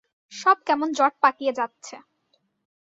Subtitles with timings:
[0.31, 1.95] সব কেমন জট পাকিয়ে যাচ্ছে।